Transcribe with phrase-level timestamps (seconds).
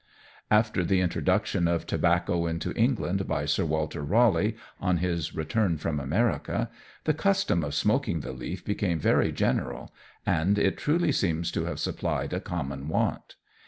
[0.49, 5.99] After the introduction of tobacco into England by Sir Walter Raleigh on his return from
[5.99, 6.71] America,
[7.03, 9.93] the custom of smoking the leaf became very general,
[10.25, 13.35] and it truly seems to have supplied a common want.